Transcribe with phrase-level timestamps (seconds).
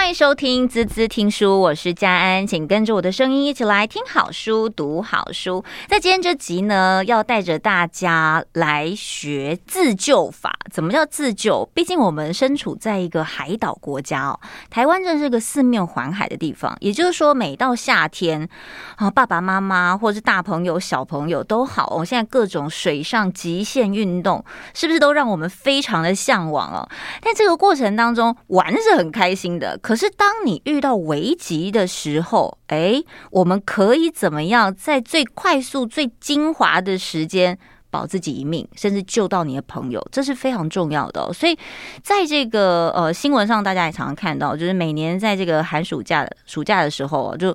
[0.00, 5.62] 欢迎收听滋滋听书，我是佳安，请跟着我的声音一起来听好书、读好书。
[5.88, 10.58] 在今天这集呢，要带着大家来学自救法。
[10.72, 11.68] 怎么叫自救？
[11.74, 14.40] 毕竟我们身处在一个海岛国家哦，
[14.70, 16.74] 台湾真是个四面环海的地方。
[16.80, 18.48] 也就是说，每到夏天
[18.96, 24.42] 啊，爸爸妈妈或是大朋友、小朋友都好哦，现在各种水上极限运动，
[24.72, 26.88] 是不是都让我们非常的向往哦？
[27.20, 29.78] 但这个过程当中玩是很开心的。
[29.90, 37.58] 可是，当你遇到危急的时候，哎，我们可以怎么样在最快速、最精华的时间
[37.90, 41.32] 保自己一命，甚至救到你的朋友，这是非常重要的。
[41.32, 41.58] 所以，
[42.04, 47.52] 在这个呃新闻上，大家也常常看到，就是每年在这个寒暑假、暑假的时候，就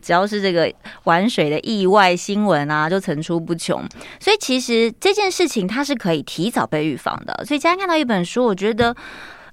[0.00, 3.84] 只要是这个玩水的意外新闻啊，就层出不穷。
[4.20, 7.44] 所以，其实这件事情它是可以提早被预防的。
[7.44, 8.94] 所以，今天看到一本书，我觉得，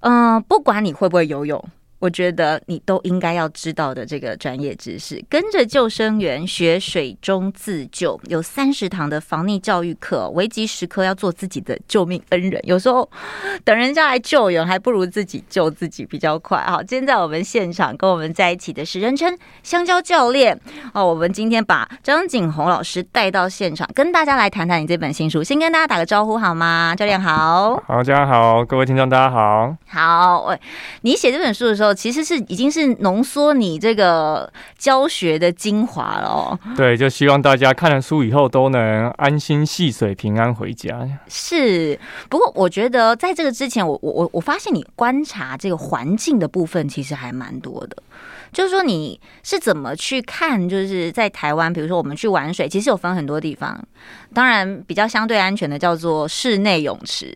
[0.02, 1.60] 嗯、不管你会不会游泳。
[2.00, 12.58] 我觉得你都应该要知道的这个专业知识，跟着救生员学水中自救，有三十堂的防溺教育课，危急时刻要做自己的救命恩人。
[12.64, 13.10] 有时候
[13.66, 16.64] 等人家来救援，还不如自己救自己比较快。
[16.66, 20.58] 好，今天在我们现场跟我们在一起的是人称香蕉教练
[20.94, 21.06] 哦。
[21.06, 25.44] 我们今天把张景宏老师带到现场，跟大家来谈谈你这本新书。
[25.44, 26.96] 先跟大家打个招呼好吗？
[26.96, 30.44] 教练好，好，大家好，各位听众大家好，好。
[30.44, 30.58] 喂，
[31.02, 31.89] 你写这本书的时候。
[31.94, 36.60] 其实是已经是浓缩你这个教学的精华了哦。
[36.76, 41.08] 对，就希望大家看了书以后都能安心戏水、平安回家。
[41.28, 47.98] 是，不过我觉得在这个之前，我我我我发现你观察这个环境的部分其实还蛮多的。
[48.52, 50.68] 就是说你是怎么去看？
[50.68, 53.80] 就是在台湾，比如说我们去玩水，其实有分很多地方。
[54.34, 57.36] 当然，比较相对安全的叫做室内泳池。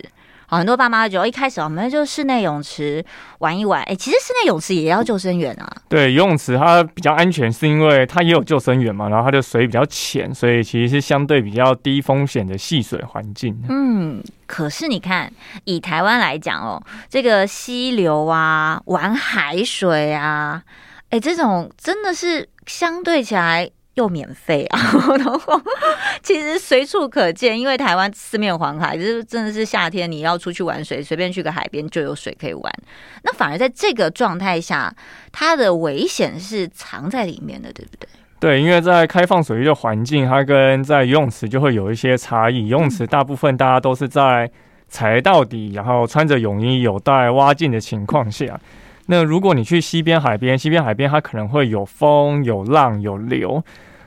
[0.55, 3.03] 很多爸妈觉得一开始我们就室内泳池
[3.39, 5.71] 玩一玩，哎，其实室内泳池也要救生员啊。
[5.89, 13.57] 对，游泳池它比较安全，是因为它也有救生员嘛，然后它的水比较浅，所以其实是相对比较低风险的戏水环境。
[13.69, 15.31] 嗯，可是你看，
[15.65, 20.63] 以台湾来讲哦，这个溪流啊，玩海水啊，
[21.09, 23.69] 哎，这种真的是相对起来。
[23.95, 24.79] 又免费啊，
[25.17, 25.61] 然后
[26.21, 32.73] 其实随处可见，因为台湾四面环海，就是真的是夏天你要出去玩水，随便去个海边就有水可以玩。
[33.23, 34.93] 那反而在这个状态下，
[35.31, 38.09] 它的危险是藏在里面的，对不对？
[38.39, 42.67] 对，因为在开放水域的环境，它跟在游泳池就会有一些差异。
[42.67, 44.51] 游泳池大部分大家都是在
[44.89, 48.59] 踩到底，然后穿着泳衣，有带蛙镜的情况下。
[49.07, 53.63] 那如果你去西边、海边，西边、海边它可能会有风、有浪、有流。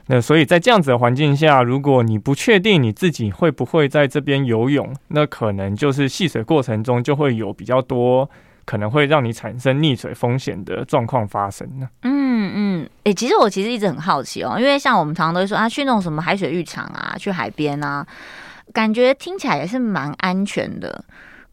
[0.09, 8.31] 那所以在这样子的环境下，如果你不确定你自己会不会在这边游泳，那可能就是戏水过程中就会有比较多
[8.65, 11.89] 可能会让你产生溺水风险的状况发生呢。
[12.03, 18.07] 嗯嗯，诶、欸，其实我其实一直很好奇哦，因为像我们常常都会说啊，去那种什么海水浴场啊，去海边啊，
[18.73, 21.05] 感觉听起来也是蛮安全的。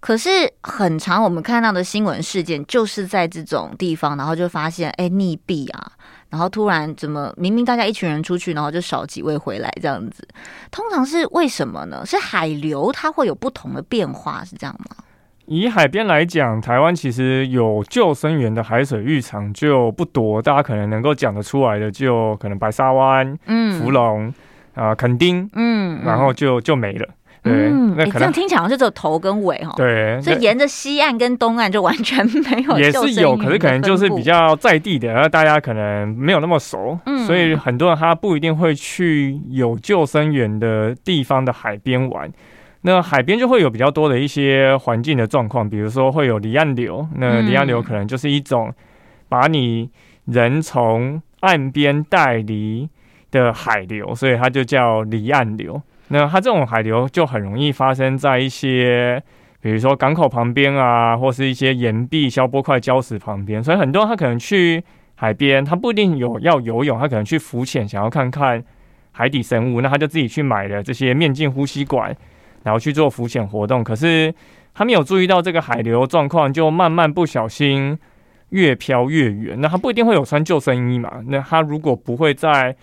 [0.03, 0.29] 可是
[0.63, 5.93] 很长我们看到的新闻事件，就是在这种地方，然后就发现哎溺毙啊，
[6.29, 10.27] 然后突然怎么明明大家一群人出去，然后就少几位回来这样子，
[10.71, 12.05] 通常是为什么呢？
[12.05, 14.97] 是海流它会有不同的变化，是这样吗？
[15.45, 24.27] 以海边来讲，台湾其实有救生员的海水浴场就不多，大家可能能够讲得出来的，就可能白沙湾、嗯、福隆
[24.73, 27.07] 啊、呃、垦丁，嗯，然后就就没了。
[27.43, 29.73] 对，嗯，那可能、欸、这样听起来好像是只有头跟尾哈。
[29.75, 32.79] 对，所以沿着西岸跟东岸就完全没有。
[32.79, 42.31] 也是有，可是可能就是比较在地的，然后大家可能没有那么熟，嗯，所以很多人他不一定会去有救生员的地方的海边玩。
[42.85, 48.73] 那海边就会有比较多的一些环境的状况，比如说会有离岸流，那离岸流可能就是一种
[49.29, 49.89] 把你
[50.25, 52.89] 人从岸边带离
[53.31, 55.81] 的海流，所以它就叫离岸流。
[56.09, 59.21] 那它这种海流就很容易发生在一些，
[59.61, 63.63] 比如说港口旁边啊，或是一些岩壁、消波块、礁石旁边。
[63.63, 64.83] 所以很多人他可能去
[65.15, 68.63] 海边，他不一定有要游泳，他可能去浮潜，想要看看
[69.11, 69.81] 海底生物。
[69.81, 72.15] 那他就自己去买了这些面镜呼吸管，
[72.63, 73.83] 然后去做浮潜活动。
[73.83, 74.33] 可是
[74.73, 77.97] 他没有注意到这个海流状况，就慢慢不小心
[78.49, 79.59] 越飘越远。
[79.61, 81.21] 那他不一定会有穿救生衣嘛？
[81.27, 82.75] 那他如果不会在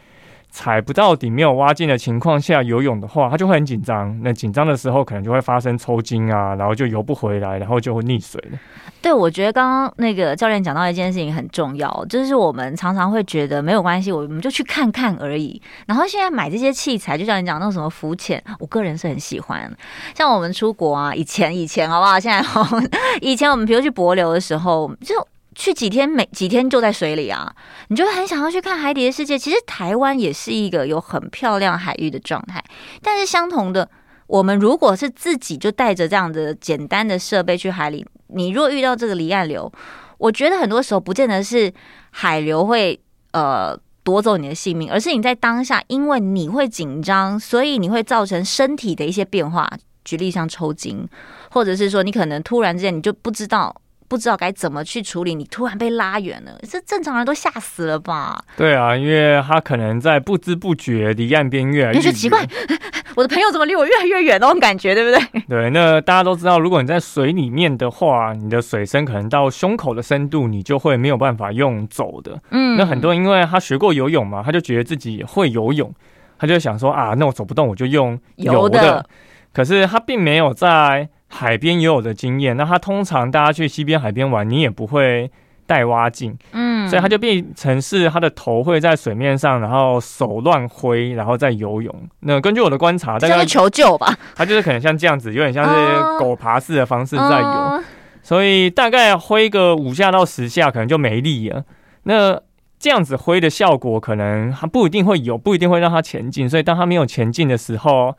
[0.51, 4.19] 踩不到底、没有挖进的情况下游泳的话，他就会很紧张。
[4.23, 8.59] 那紧张的时候，可能就会发生抽筋啊，然后就游不回来，然后就会溺水了。
[9.01, 15.61] 对，我觉得刚刚那个教练讲到一件事情很重要，就是我们常常会觉得没有关系，我们就去看看而已。
[15.87, 19.71] 然后现在买这些器材，就像你讲那种什么浮潜，我个人是很喜欢。
[20.15, 22.19] 像我们出国啊，以前以前好不好？
[22.19, 22.67] 现在好，
[23.23, 25.15] 以前我们比如去帛琉的时候就。
[25.61, 27.55] 去几天，每几天就在水里啊，
[27.89, 29.39] 你就会很想要去看海底的世界。
[29.39, 32.65] 其实台湾也是一个有很漂亮海域的状态，
[33.03, 33.87] 但是相同的，
[34.27, 39.71] 我们如果是自己就带着这样的简单的设备去海里，你若遇到这个离岸流，
[40.17, 41.71] 我觉得很多时候不见得是
[42.11, 42.99] 海流会
[43.33, 49.71] 呃夺走你的性命，而是你在当下，因为你会紧张，所以你会造成身体的一些变化。
[50.03, 51.07] 举例像抽筋，
[51.51, 53.77] 或者是说你可能突然之间你就不知道
[54.11, 58.43] 不知道该怎么去处理，你突然被拉远了，这正常人都吓死了吧？
[58.57, 62.45] 对啊，因为他可能在不知不觉离岸边越来越远，你就奇怪，
[63.15, 65.43] 我的朋友怎么离我越来越远那种感觉，对不对？
[65.49, 72.37] 对，那大家都知道，如果你在水里面的话，你的水深可能到胸口的深度，你就会没有办法用走的。
[72.51, 75.95] 嗯，那很多人因为他学过游泳嘛，他就觉得自己会游泳，
[76.37, 78.79] 他就想说啊，那我走不动，我就用游的。
[78.79, 79.07] 游的
[79.53, 85.31] 可是他并没有在海边游泳的经验，那他通常大家去西边海边玩，你也不会
[85.65, 91.95] 带蛙镜，嗯，所以他就变成是他的头会在水面上，然后手乱挥，然后再游泳。
[92.21, 97.83] 那根据我的观察，大概求救吧，他就是可能像这样子，有点像是狗爬式的方式在游，
[98.23, 101.65] 所以大概挥个五下到十下，可能就没力了。
[102.03, 102.41] 那
[102.81, 106.49] 这样子挥的效果，可能还不一定会有，不一定会让它前进。
[106.49, 108.17] 所以当他没有前进的时候，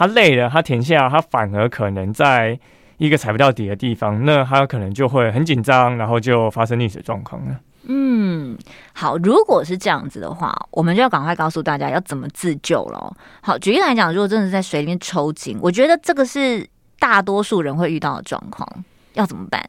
[0.00, 2.58] 他累了，他停下，他反而可能在
[2.96, 7.60] 一个踩不到底的地方，那他可能就会很紧张，然后就发生溺水状况了。
[7.86, 8.56] 嗯，
[8.94, 13.14] 好，如果是这样子的话，我们就要赶快告诉大家要怎么自救了。
[13.42, 16.66] 好，举例来讲，如果真的是在水里面抽筋，我觉得这个是
[16.98, 18.66] 大多数人会遇到的状况，
[19.12, 19.62] 要怎么办？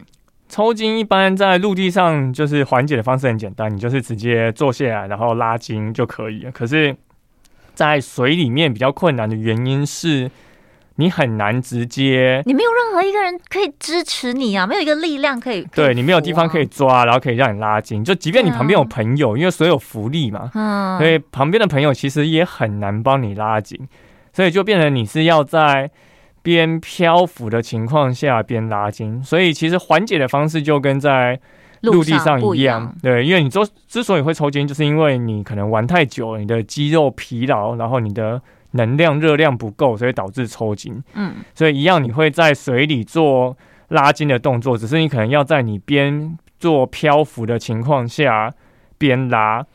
[0.48, 6.52] 抽筋一般在陆地上就是缓解的方式很简单，你就是直接坐下来，然后拉筋就可以了。
[6.52, 6.96] 可是
[7.74, 10.30] 在水里面比较困难的原因是，
[10.96, 18.04] 你很难直接，你没有任何一个人可以支持你啊，没有一个力量可以，对你没有地方可以抓，然后可以让你拉筋。
[18.04, 23.80] 就即便你旁边有朋友，因为所有福利嘛，嗯，所以旁边的朋友其实也很难帮你拉筋，
[24.34, 25.90] 所以就变成你是要在
[26.42, 29.24] 边漂浮的情况下边拉筋。
[29.24, 31.40] 所以其实缓解的方式就跟在。
[31.82, 38.40] 陆地上一样，对，因为你之之所以会抽筋，就是因为你可能玩太久了，你的肌肉疲劳，然后你的
[38.74, 41.02] 能量热量不够，所以导致抽筋。
[41.16, 43.58] 嗯，所以一样，你会在水里做
[43.88, 48.54] 拉筋的动作，只是你可能要在你边做漂浮的情况下
[49.00, 49.66] 边拉。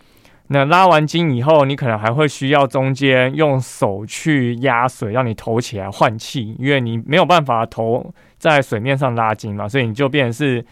[0.49, 10.65] 那拉完筋以后，你可能还会需要中间用手去压水，让你头起来换气，因为你没有办法头在水面上拉筋嘛，所以你就变成是。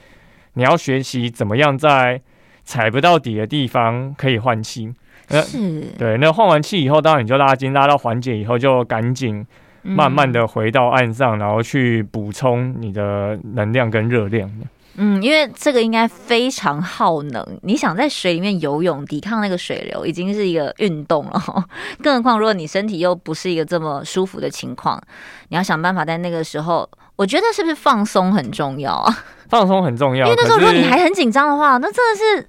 [0.55, 2.21] 你要学习怎么样在
[2.65, 4.93] 踩不到底的地方可以换气，
[5.29, 6.17] 是，对。
[6.19, 9.45] 那换完气以后，当然你就拉筋，拉到缓解以后，就赶紧
[9.83, 14.51] 慢慢的回到岸上，嗯、然后去补充你的能量跟热量。
[14.97, 17.45] 嗯，因为这个应该非常耗能。
[17.63, 21.43] 你想在水里面游泳，抵抗那个水流，已经是一个运动了。
[22.01, 25.03] 更何况，如果你身体又不是一个这么舒服的情况，
[25.49, 29.13] 你要想办法在那个时候，我觉得是不是放松很重要啊？
[29.49, 32.49] 放松很重要，因为那时候如果你还很紧张的话，那真的是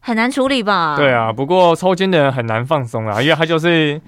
[0.00, 0.94] 很难处理吧？
[0.96, 4.00] 对啊，不过抽筋的人很难放松啊，因为他就是。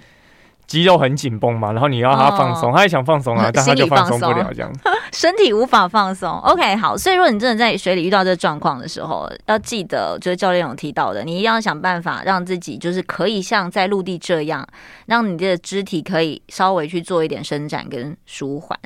[0.69, 4.71] 肌肉很紧绷嘛，然后你要他放松，哦、他也想放松啊， 但他就放松不了这样，
[5.15, 6.31] 身体无法放松。
[6.41, 14.63] OK，好，所以如果你真的在水里遇到这个状况的时候，要记得，就是教练有提到的，你一定要想办法让自己就是可以像在陆地这样，
[15.07, 18.79] 让你的肢体可以稍微去做一点伸展跟舒缓，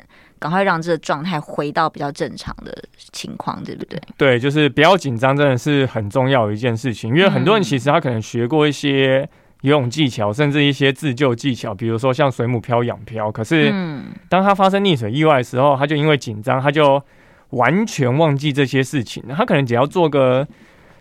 [0.43, 2.83] 赶快让这个状态回到比较正常的
[3.13, 3.97] 情况，对不对？
[4.17, 9.29] 对，就是不要紧张，真的是很重要的一件事情，因为很多人其实他可能学过一些。
[9.63, 13.31] 游泳技巧，甚至一些自救技巧，比如说像水母漂、仰漂。
[13.31, 13.71] 可是，
[14.27, 17.01] 当他发生溺水意外的时候，他就因为紧张，他就
[17.51, 19.23] 完全忘记这些事情。
[19.29, 20.45] 他可能只要做个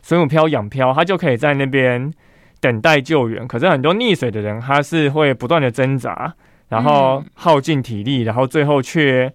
[0.01, 2.09] 水母漂、仰漂，他就可以在那边
[2.61, 3.49] 等待救援。
[3.49, 6.33] 可是很多溺水的人，他是会不断的挣扎，
[6.73, 9.33] 然后耗尽体力，然后最后却。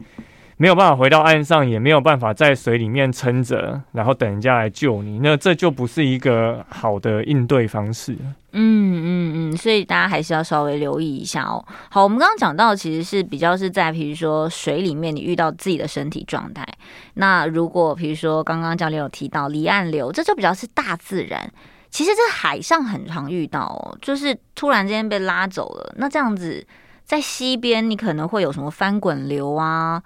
[0.60, 8.13] 没有办法回到岸上，也没有办法在水里面撑着，然后等人家来救你，那这就不是一个好的应对方式。
[8.53, 11.63] 嗯嗯嗯，所以大家还是要稍微留意一下哦。
[11.91, 16.67] 好，我们刚刚讲到，其实是比较是在，比如说水里面你遇到自己的身体状态。
[17.13, 21.48] 那如果比如说刚刚教练有提到离岸流，这就比较是大自然。
[21.91, 25.94] 其实，在海上很常遇到哦，就是突然之间被拉走了。
[25.98, 26.65] 那这样子
[27.08, 30.04] 在西边，你可能会有什么翻滚流啊？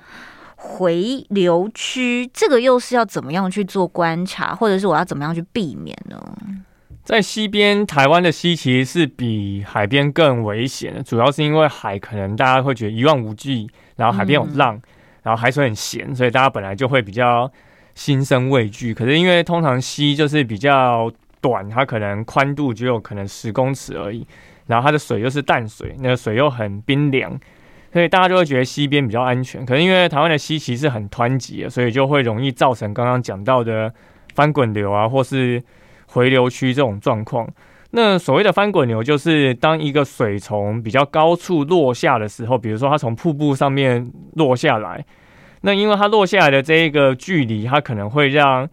[0.55, 6.21] 回流区，这个又是要怎么样去做观察，或者是我要怎么样去避免呢？
[7.03, 14.81] 在西边，台湾的西其实是比海边更危险的，主要是因为海可能大家会觉得一望无际，然后海边有浪，嗯、
[15.23, 17.51] 然后海水很咸，所以大家本来就会比较
[17.95, 18.93] 心生畏惧。
[18.93, 24.27] 可是因为通常西就是比较短，它可能宽度只有可能十公尺而已，
[24.71, 27.37] 然后它的水又是淡水，那个水又很冰凉，
[27.91, 29.65] 所以大家就会觉得溪边比较安全。
[29.65, 33.93] 可是因为台湾的溪其实很湍急的，所以就会容易造成刚刚讲到的
[34.33, 35.61] 翻滚流啊，或是
[36.07, 37.45] 回流区这种状况。
[37.91, 45.05] 那所谓的翻滚流，就是当一个水从比较高处落下的时候，比如说它从瀑布上面落下来，
[45.63, 48.69] 那因为它落下来的这一个距离，它可能会让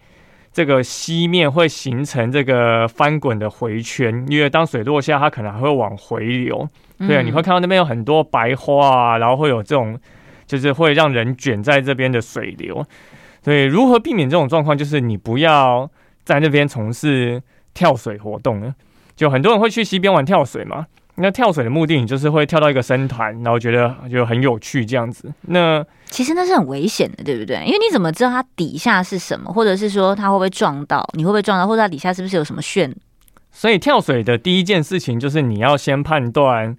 [0.58, 6.68] 这个西面会形成这个翻滚的回圈，因为当水落下，它可能还会往回流。
[6.98, 9.96] 对啊，你会看到那边有很多白花啊，然后会有这种
[10.46, 12.84] 就是会让人卷在这边的水流。
[13.40, 15.88] 所以如何避免这种状况，就是你不要
[16.24, 17.40] 在那边从事
[17.72, 18.74] 跳水活动呢？
[19.14, 20.86] 就很多人会去溪边玩跳水嘛，
[21.18, 25.32] 那跳水的目的，你就是会跳到一个深潭，然后觉得就很有趣这样子。
[25.42, 27.56] 那其实那是很危险的，对不对？
[27.64, 31.06] 因为你怎么知道它底下是什么，或者是说它会不会撞到？
[31.14, 31.66] 你会不会撞到？
[31.66, 32.94] 或者它底下是不是有什么旋？
[33.50, 36.76] 所以跳水的第一件事情就是你要先判断。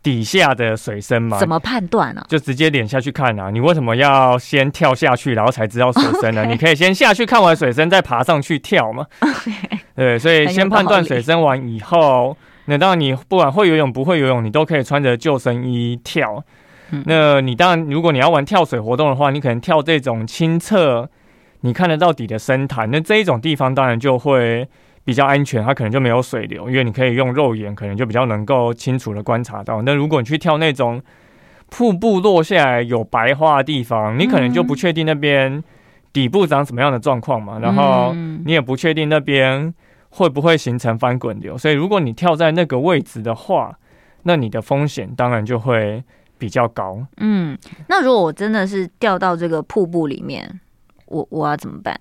[0.00, 1.38] 底下的水深吗？
[1.40, 2.24] 怎么判断呢？
[2.28, 3.50] 就直接脸下去看啊！
[3.50, 6.42] 你为什么要先跳下去，然后才知道水深呢？
[6.46, 6.46] Okay.
[6.46, 9.04] 你可以先下去看完水深，再爬上去跳嘛。
[9.20, 9.80] Okay.
[9.96, 12.34] 对，所以先判断水深完以后，
[12.68, 16.44] 那当然你不管会游泳不会游泳，你都可以穿着救生衣跳。
[16.90, 21.08] 嗯、那你当然，如果你要玩跳水活动的话，你可能跳这种清澈，
[21.62, 24.68] 你看得到底的深潭，那这一种地方当然就会。
[25.04, 29.80] 比较安全，它可能就没有水流，因为你可以用肉眼，可能就比较能够清楚的观察到。
[29.80, 31.00] 那如果你去跳那种
[31.70, 35.64] 瀑布落下来有白花的地方，你可能就不确定那边
[36.12, 39.72] 底部长什么样的状况嘛，然后你也不确定那边
[40.10, 41.56] 会不会形成翻滚流。
[41.56, 43.78] 所以如果你跳在那个位置的话，
[44.22, 46.02] 那你的风险当然就会
[46.38, 47.04] 比较高。
[47.18, 47.56] 嗯，
[47.88, 50.60] 那如果我真的是掉到这个瀑布里面，
[51.06, 51.98] 我我要怎么办？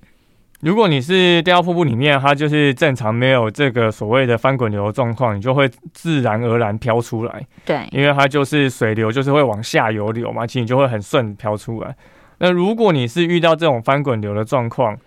[0.62, 7.46] 如果你是掉到瀑布里面，它就是正常没有这个所谓的翻滚流的状况，你就会自然而然飘出来。
[7.64, 11.96] 对，因为它就是水流，就是会往下游流嘛，其实你就会很顺飘出来。
[12.40, 14.98] 那如果你是遇到这种翻滚流的状况，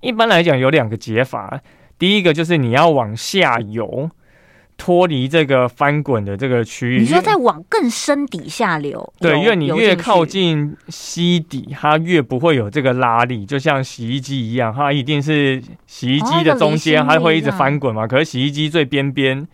[0.00, 1.60] 一般来讲有两个解法，
[1.98, 4.10] 第一个就是你要往下游。
[4.80, 9.12] 脱离这个翻滚的这个区域，你说再往更深底下流？
[9.18, 18.06] 对，因为你越靠近溪底，它越不会有这个拉力，就像洗衣机一样，它一定是洗衣机的中间，它会一直翻滚嘛。
[18.06, 19.44] 可是洗衣机最边边，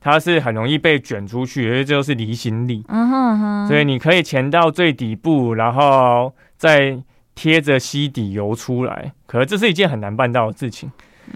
[0.00, 2.84] 它是很容易被卷出去，因为这就是离心力。
[2.86, 3.66] 嗯哼哼。
[3.66, 6.96] 所以你可以潜到最底部，然后再
[7.34, 9.10] 贴着溪底游出来。
[9.26, 10.88] 可是这是一件很难办到的事情。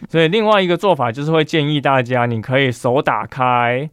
[0.09, 3.89] 所以另外一个做法就是会建议大家，你可以手打开，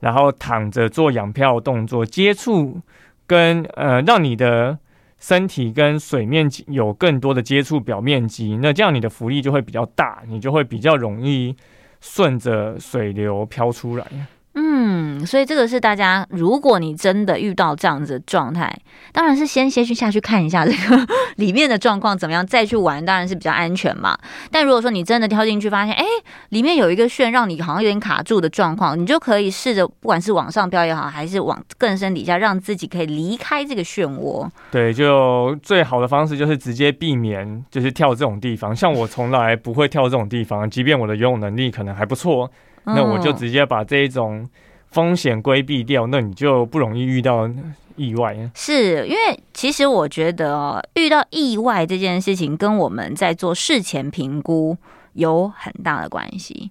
[0.00, 2.80] 然后躺着做仰漂动作，接触
[3.26, 4.78] 跟呃，让你的
[5.18, 11.56] 身体跟水面有更多的接触表面积，那这样你的浮力就会比较大，你就会比较容易
[12.00, 14.06] 顺着水流漂出来。
[14.56, 18.72] 嗯，所以这个是大家，如果你真的遇到这样子的状态，
[19.12, 21.06] 当然是先先去下去看一下这个
[21.36, 24.16] 里面的状况怎么样，再去玩，当然是比较安全嘛。
[24.52, 26.04] 但如果说你真的跳进去，发现哎，
[26.50, 34.48] 里面有一个漩，让你好像有点卡住的状况，你就可以试着，不管是往上飘也好，还是往更深底下，让自己可以离开这个漩涡。
[34.70, 38.74] 对，就最好的方式就是直接避免，就是跳这种地方。
[38.74, 42.48] 像我从来不会跳这种地方，即便我的游泳能力可能还不错。
[42.84, 44.48] 那我就直接把这一种
[44.90, 47.50] 风险规避掉，那你就不容易遇到
[47.96, 48.36] 意外。
[48.54, 54.76] 是因为其实我觉得哦，遇到意外这件事情跟我们在做事前评估
[55.14, 56.70] 有很大的关系，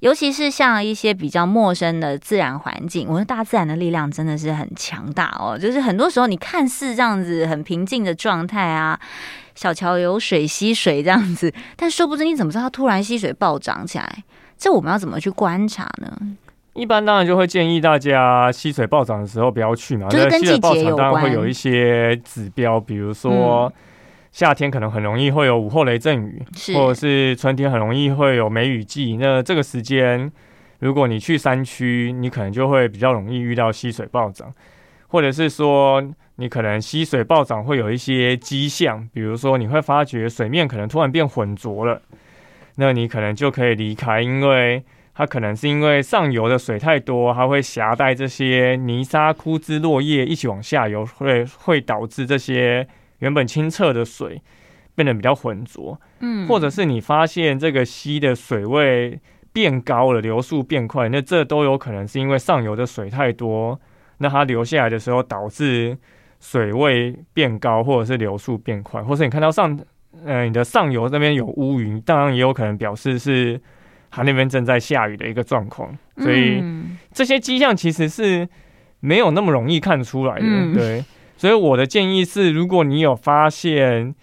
[0.00, 5.58] 尤其是像一些比较陌生的自然环境，我觉得大自然的力量真的是很强大哦。
[5.58, 8.98] 就是很多时候你看似这样子很平静的状态啊，
[9.54, 14.24] 小桥流水溪水这样子，但说不定你怎么知道它突然溪水暴涨起来？
[14.58, 16.18] 这我们要怎么去观察呢？
[16.74, 20.08] 一般当然就会建议大家溪水暴涨的时候不要去嘛。
[20.08, 20.96] 就是跟季节有关。
[20.96, 23.72] 当然会有一些指标，比如说
[24.30, 26.42] 夏天可能很容易会有午后雷阵雨，
[26.74, 29.16] 或者是春天很容易会有梅雨季。
[29.16, 30.30] 那这个时间，
[30.78, 34.52] 如果你去山区，你可能就会比较容易遇到溪水暴涨，
[35.08, 36.04] 或者是说
[36.36, 42.00] 你可能溪水暴涨会有一些迹象，比如说你会发觉水面可能突然变浑浊了。
[42.80, 52.86] 那你可能就可以离开，因为它可能是因为上游的水太多，它会携带这些泥沙、枯枝、落叶一起往下游，会会导致这些
[53.18, 54.40] 原本清澈的水
[54.94, 56.00] 变得比较浑浊。
[56.20, 59.18] 嗯，或者是你发现这个溪的水位
[59.52, 63.80] 变高了，流速变快，那这都有可能是因为上游的水太多，
[64.18, 65.98] 那它流下来的时候导致
[66.38, 69.76] 水位变高，或者是流速变快，或是你看到上。
[70.24, 73.60] 呃，你的上游那边有乌云，当然也有可能表示是
[74.10, 75.96] 它那边正在下雨的一个状况。
[76.16, 76.62] 所以
[77.12, 78.48] 这些迹象其实是
[79.00, 80.42] 没有那么容易看出来的。
[80.44, 81.04] 嗯、对，
[81.36, 84.14] 所以我的建议是，如果你有发现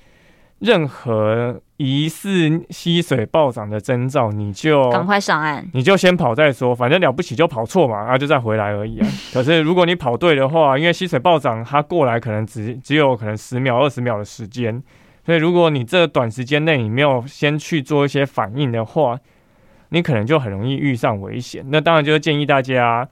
[0.60, 9.08] 任何疑似溪水暴涨的征兆，你就赶快上岸，你就先跑再说，反正了不起就跑错嘛，然后就再回来而已啊。
[9.34, 14.82] 可是如果你跑对的话，因为溪水暴涨，它过来可能只只有可能十秒、二十秒的时间，
[15.26, 19.20] 所以如果你这短时间内你没有先去做一些反应的话，
[19.90, 21.66] 你可能就很容易遇上危险。
[21.70, 23.08] 那当然就是建议大家，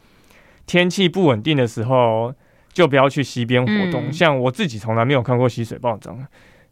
[0.65, 2.33] 天气不稳定的时候
[2.71, 4.07] 就不要去溪边活动。
[4.07, 6.17] 嗯、像我自己从来没有看过溪水暴涨。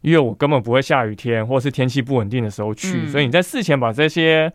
[0.02, 4.52] 因为我根本不会下雨天或是天气不稳定的时候去，嗯、所以你在事前把这些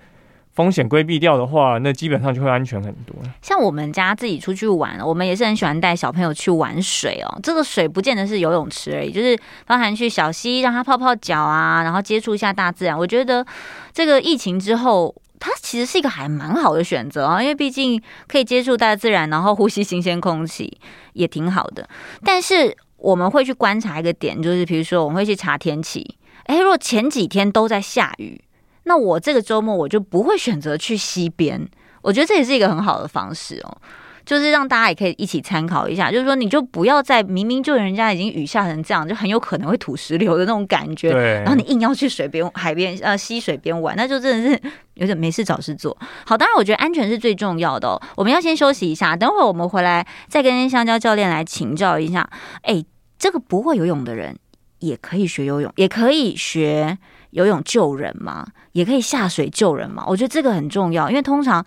[0.58, 3.16] 风险规避掉的话，那基本上就会安全很多。
[3.44, 7.40] 像我们家自己出去玩，我们也是很喜欢带小朋友去玩水哦。
[7.44, 9.38] 这个水不见得是游泳池而已，就是
[9.68, 12.98] 包含去小溪让他泡泡脚啊，然后接触一下大自然。
[12.98, 13.46] 我觉得
[13.94, 20.80] 这个疫情之后，它其实是一个还蛮好的选择啊，因为毕竟可以接触大自然，然后呼吸新鲜空气，
[21.14, 21.88] 也挺好的。
[22.26, 22.76] 但是。
[23.00, 26.18] 我们会去观察一个点，就是比如说我们会去查天气。
[26.46, 28.42] 诶，如果前几天都在下雨，
[28.88, 31.67] 那我这个周末我就不会选择去西边。
[32.01, 33.77] 我觉得这也是一个很好的方式哦。
[34.25, 44.62] 就是让大家也可以一起参考一下，就是说你就不要在明明就人家已经雨下成这样，就很有可能会土石流的那种感觉，然后你硬要去水边、海边、呃溪水边玩，那就真的是
[44.96, 45.98] 有点没事找事做。
[46.25, 48.01] 好，当然我觉得安全是最重要的哦。
[48.17, 52.29] 我们要先休息一下，等会儿我们回来再跟香蕉教练来请教一下。
[52.63, 52.84] 哎，
[53.17, 54.38] 这个不会游泳的人
[54.79, 56.98] 也可以学游泳，也可以学
[57.31, 58.48] 游泳救人吗？
[58.72, 60.03] 也可以下水救人吗？
[60.07, 61.65] 我觉得这个很重要，因为通常。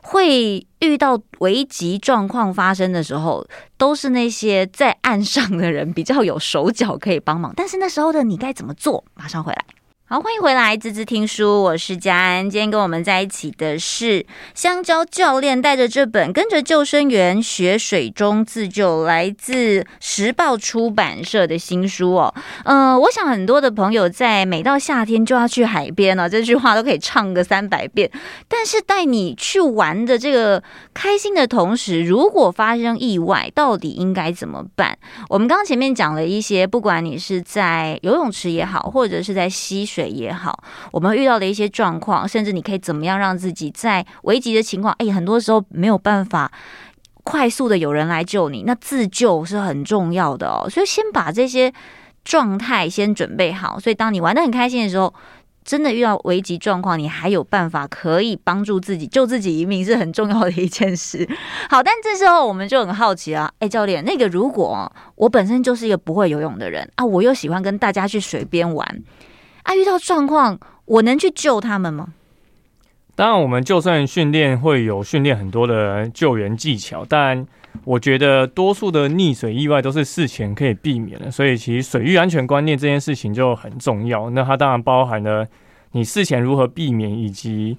[0.00, 7.52] 会遇到危急状况发生的时候，都是那些在岸上的人比较有手脚可以帮忙。
[7.54, 9.04] 但是那时候的你该怎么做？
[9.14, 9.64] 马上回来。
[10.10, 12.48] 好，欢迎回来，滋滋听书，我是佳安。
[12.48, 14.24] 今天跟我们在一起的是
[14.54, 22.34] 香蕉教练，带着这本《跟着救生员学水中自救》，来自时报出版社的新书哦。
[22.64, 28.10] 嗯、呃，我想很多的朋友在每到夏天就要去海边了，这句话都可以唱个三百遍。
[28.48, 30.62] 但是带你去玩的这个
[30.94, 34.96] 开心的同时，如果发生意外，到底应该怎么办？
[35.28, 39.97] 我们刚刚前面讲了一些，不管你是在游泳池也好，或者是在溪水。
[39.98, 46.52] 水也好，我们遇到的一些状况，甚至你可以怎么样让自己在危急的情况，哎，很多时候没有办法
[47.24, 50.70] 快速的有人来救你，那自救是很重要的哦。
[50.70, 51.72] 所以先把这些
[52.22, 55.12] 状态先准备好，所以当你玩得很开心的时候，
[55.64, 61.28] 真的遇到危急状况，你还有办法可以帮助自己，救自己一命是很重要的一件事。
[61.68, 69.02] 好，但这时候我们就很好奇啊，哎，教练，那个如果我本身就是一个不会游泳的人啊，我又喜欢跟大家去水边玩。
[69.68, 72.08] 啊，遇到状况，我能去救他们吗？
[73.14, 77.46] 当然，我们就算训练会有训练很多的救援技巧，但
[77.84, 84.30] 我觉得多数的溺水意外都是事前可以避免的，所以其实水域安全观念这件事情就很重要。
[84.30, 85.46] 那它当然包含了
[85.92, 87.76] 你事前如何避免，以及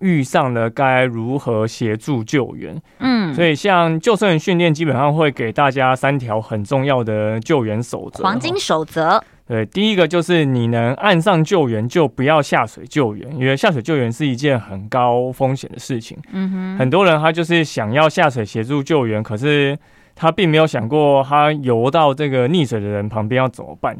[0.00, 2.82] 遇上了该如何协助救援。
[2.98, 9.22] 嗯，所以像救生员训练基本上会给大家三条很重要的救援守则，黄金守则。
[9.48, 16.18] 对，第一个就是你能岸上救援，就不要下水救援，因为下水救援是一件很高风险的事情。
[16.32, 19.74] 嗯哼，很多人他就是想要下水协助救援，可是
[20.14, 23.96] 他并没有想过他游到这个溺水的人旁边要怎么办，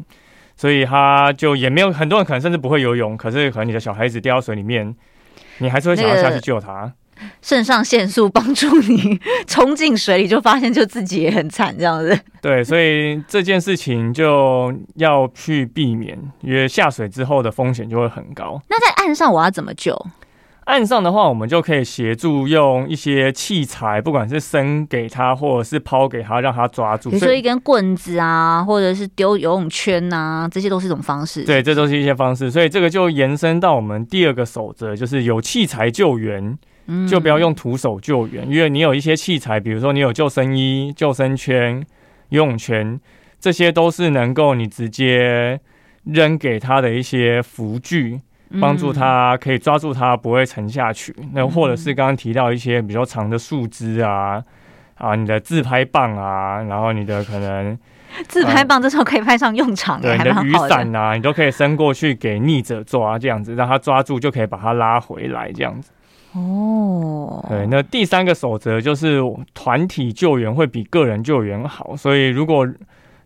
[0.54, 4.94] 所以他就也没有，很多人可能甚至不会游泳，可是可能你的小孩子掉到水里面，
[5.60, 6.92] 你还是会想要下去救他。
[7.42, 12.18] 肾上腺素帮助你冲进水里，就发现就自己也很惨，这样子。
[12.40, 18.60] 对，所以这件事情就要去避免，因为下水之后的风险就会很高。
[18.68, 19.96] 那在岸上我要怎么救？
[20.64, 27.08] 岸上的话，我们就可以协助用一些器材，不管是伸给他，或者是抛给他，让他抓住。
[27.08, 31.42] 比如说一根棍子啊，或者是丢游泳圈啊，这些都是一种方式。
[31.44, 32.50] 对，这都是一些方式。
[32.50, 36.58] 所以这个就延伸到我们第二个守则，就是有器材救援。
[37.08, 41.84] 就不要用徒手救援，因为你有一些器材，比如说你有救生衣、救生圈、
[42.30, 42.98] 游泳圈，
[43.38, 45.60] 这些都是能够你直接
[46.04, 48.20] 扔给他的一些浮具，
[48.60, 51.14] 帮助他可以抓住他不会沉下去。
[51.34, 54.42] 那或者是刚刚提到一些比较长的树枝啊，
[54.94, 57.78] 啊，你的自拍棒啊，然后你的可能
[58.28, 65.90] 自拍棒这时候可以派上用场，对，你的雨伞啊，你都可以伸过去给逆者抓，这样子让他抓住就可以把他拉回来，这样子。
[66.32, 69.20] 哦，对，那第三个守则就是
[69.54, 72.68] 团体救援会比个人救援好，所以如果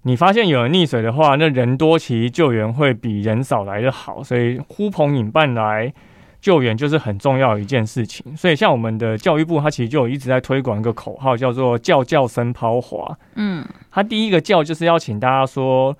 [0.03, 5.93] 你发现有人溺水的话，那人多其实救援会比人少来得好，所以呼朋引伴来
[6.41, 8.37] 救援就是很重要的一件事情。
[8.37, 13.17] 所以像我们的教育部，它其实就有一直在推广一个口号，叫做“叫叫声抛滑”。
[13.37, 15.97] 嗯，它第一个叫就是要请大家说，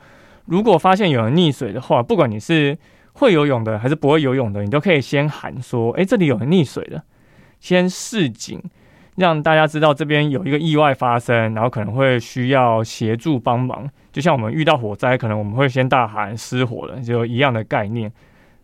[0.47, 2.77] 如果发现有人溺水的话，不管你是
[3.12, 7.03] 会游泳的还是不会游泳的，你都可以先喊说：“哎，这里有人溺水了。”
[7.61, 8.62] 先示警。
[9.16, 13.87] 让大家知道这边有一个意外发生，然后可能会需要协助帮忙。
[14.11, 18.11] 就像我们遇到火灾，可能我们会先大喊失火了，就一样的概念。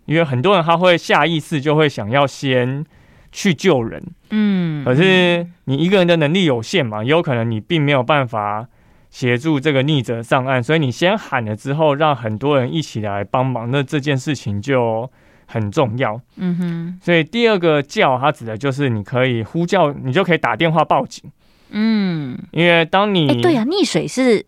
[0.07, 2.83] 因为很多人他会下意识就会想要先
[3.31, 8.67] 去救人，嗯，可是你一个人的能力有限嘛，也有可能你并没有办法
[9.11, 15.11] 协助这个逆者上岸，所以你先喊了之后，让很多人一起来帮忙，那这件事情就。
[15.51, 21.25] 很重要，嗯哼，所以第二个叫，它指的就是你可以呼叫，你就可以打电话报警，
[21.71, 24.45] 嗯，因为当你，欸、对呀、啊，溺水是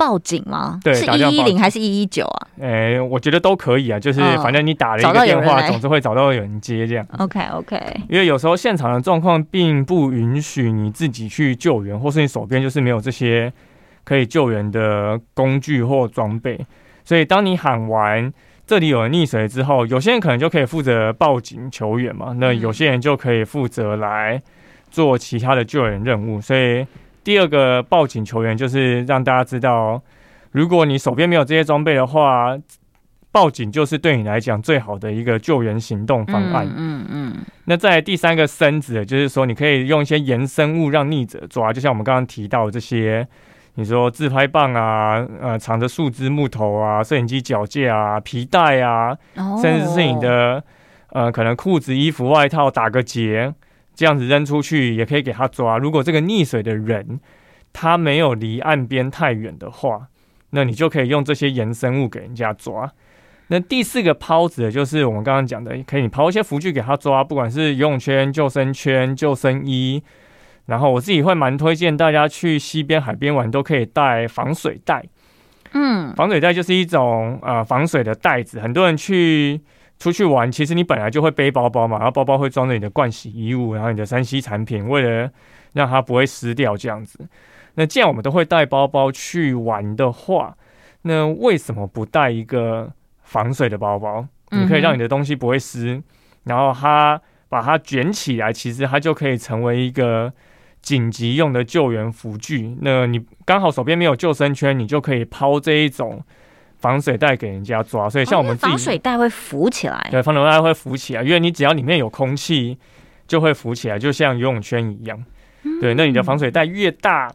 [0.00, 0.80] 报警吗？
[0.82, 2.48] 对，是一一零还是一一九啊？
[2.58, 7.06] 哎、欸，我觉得都可以啊，就是反正你打了一个电话，总是会找到有人接这样。
[7.18, 7.76] OK OK，
[8.08, 13.52] 因为有时候现场的状况并不允许你自己去救援，或是你手边就是没有这些
[14.04, 16.58] 可以救援的工具或装备，
[17.04, 18.32] 所以当你喊完。
[18.66, 24.40] 这里有人溺水之后，有些人可能就可以负责报警求援嘛，那有些人就可以负责来
[24.92, 26.40] 做其他的救援任务。
[26.40, 26.86] 所以
[27.30, 30.02] 第二个报警球员就是让大家知道，
[30.50, 32.58] 如果你手边没有这些装备的话，
[33.30, 36.66] 报警就是对你来讲最好的一个救援行动方案。
[36.66, 37.36] 嗯嗯，嗯。
[37.66, 43.24] 那在第三个绳子，就是说你可以用一些延伸物让逆者抓，就像我们刚刚提到的这些。
[43.74, 49.62] 你说自拍棒啊，呃，藏着树枝、木头啊，摄影机脚架啊，皮带啊，oh.
[49.62, 50.60] 甚至是你的
[51.10, 53.54] 呃，可能裤子、衣服、外套打个结，
[53.94, 55.78] 这样子扔出去也可以给他抓。
[55.78, 57.20] 如果这个溺水的人
[57.72, 60.08] 他没有离岸边太远的话，
[60.50, 62.90] 那你就可以用这些延伸物给人家抓。
[63.48, 70.02] 那第四个抛子的就是我们刚刚讲的，可以抛一些浮具给他抓，不管是游泳圈、救生圈、救生衣。
[70.66, 75.04] 然后我自己会蛮推荐大家去西边、海边玩，都可以带防水袋。
[75.72, 78.60] 嗯，防水袋就是一种呃防水的袋子。
[78.60, 79.60] 很多人去
[80.00, 85.30] 出去玩，其实你本来就会背包包嘛，然后包包会装着你的盥洗衣物，然后你的三 C 产品，为了
[85.74, 87.28] 让它不会湿掉这样子。
[87.74, 90.56] 那既然我们都会带包包去玩的话，
[91.02, 92.90] 那为什么不带一个
[93.22, 94.26] 防水的包包？
[94.50, 96.02] 你可以让你的东西不会湿，
[96.44, 100.32] 然后它把它卷起来，其实它就可以成为一个。
[100.82, 106.24] 紧急用的救援辅具，那你刚好手边没有救生圈，你就可以抛这一种
[106.80, 108.08] 防水袋给人家抓。
[108.08, 112.76] 所以像我们自己，防水袋会浮起来，对，防水袋会浮起来，因为你只要里面有空气，
[113.26, 115.24] 就会浮起来，就像游泳圈一样。
[115.80, 117.30] 对，那你的防水袋越大，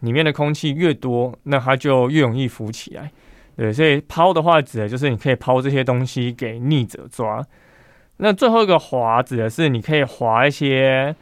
[0.00, 3.10] 里面的空气越多，那它就越容易浮起来。
[3.56, 7.44] 对，所以抛的话，指的就是你可以抛这些东西给逆者抓。
[8.16, 11.14] 那最后一个滑，指的是你可以滑一些。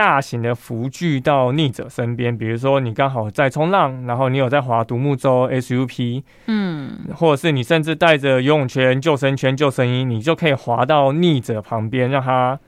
[0.00, 12.58] 大型的浮具到溺者身边，比如说你刚好在冲浪，然后你有在划独木舟 SUP，嗯，或者是你甚至带着游泳圈、救生圈、救生衣，你就可以划到溺者旁边，让他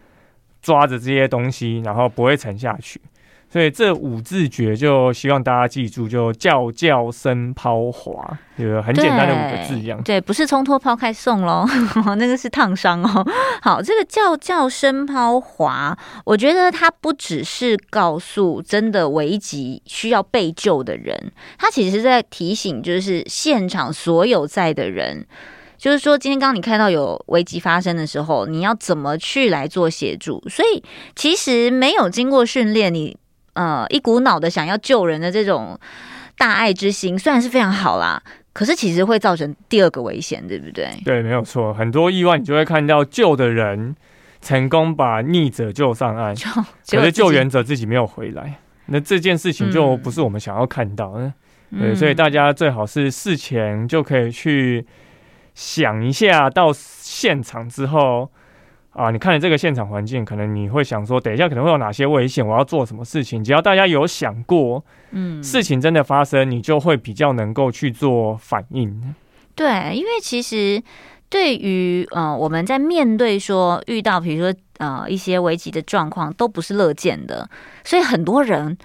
[0.60, 3.00] 抓着这些东西，然后不会沉下去。
[3.52, 10.02] 所以这五字诀就希望大家记住，就叫叫声抛滑，有很简单的五个字一样。
[10.02, 11.66] 对，不是冲脱抛开送喽，
[12.16, 13.22] 那个是烫伤哦。
[13.60, 25.26] 好，这个叫叫声抛滑，我觉得它不只是告诉真的危急需要被救的人，它其实在提醒，就是现场所有在的人，
[25.76, 30.42] 就是说今天刚刚你看到有危机发生的时候，你要怎么去来做协助。
[30.48, 30.82] 所以
[31.14, 33.14] 其实没有经过训练，你。
[33.54, 35.78] 呃，一股脑的想要救人的这种
[36.38, 40.90] 大爱之心，虽然是非常好啦，可是其实会造成第二个危险，对不对？
[41.04, 41.74] 对，没有错。
[41.74, 43.94] 很多意外，你就会看到救的人
[44.40, 46.34] 成功把溺者救上岸，
[46.90, 51.32] 可是救援者自己没有回来，那这件事情就不是我们想要看到的。
[51.70, 54.86] 嗯、对，所以大家最好是事前就可以去
[55.54, 58.30] 想一下，到现场之后。
[58.92, 63.42] 啊，你看了这个现场环境，可能你会想说，等一下可能会有哪些危险，我要做什么事情？
[63.42, 69.14] 只要大家有想过，嗯，事情真的发生，你就会比较能够去做反应。
[69.54, 70.82] 对，因为其实
[71.30, 77.48] 对于呃，我们在面对说遇到，比如说呃一些危急的状况，都不是乐见的，
[77.84, 78.76] 所以很多人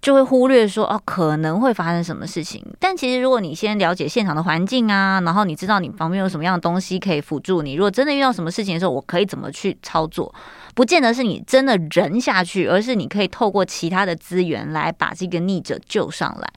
[0.00, 2.64] 就会忽略说哦，可能会发生什么事情。
[2.78, 10.32] 但其实如果你先了解现场的环境啊，然后你知道你旁边有什么样的东西可以辅助你，如果真的遇到什么事情的时候，我可以怎么去操作，
[10.74, 16.48] 不见得是你真的人下去，而是你可以透过其他的资源来把这个溺者救上来。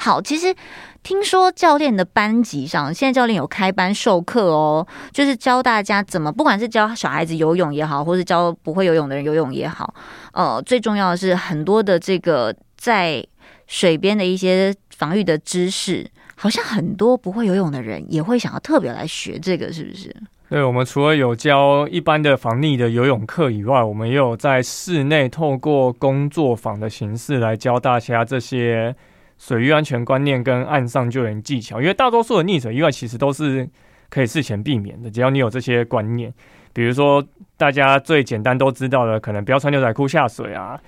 [0.00, 0.54] 好，其实
[1.02, 9.94] 听说教练的班级上，现在教练有开班授课哦，就是教大家怎么，不管是教小孩子游泳也好，或是教不会游泳的人游泳也好，
[10.32, 13.22] 呃，最重要的是很多的这个在
[13.66, 20.16] 水边的一些防御的知识，好像很多不会游泳的人也会想要特别来学这个，是不是？
[20.48, 28.96] 对，我们除了有教一般的防溺的游泳课以外，我们也有在室内透过工作坊的形式来教大家这些。
[29.42, 33.66] 水域安全观念跟岸上救援技巧，因为大多数的溺水意外其实都是
[34.10, 36.30] 可以事前避免的，只要你有这些观念，
[36.74, 40.78] 比如说大家最简单都知道的，可能不要穿牛仔裤下水啊，